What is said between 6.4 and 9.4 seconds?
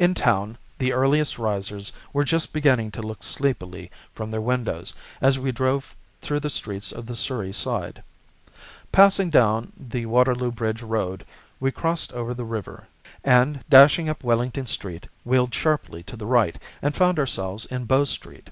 the streets of the Surrey side. Passing